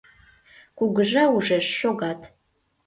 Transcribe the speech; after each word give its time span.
Кугыжа 0.77 1.23
ужеш: 1.35 1.67
шогат 1.79 2.21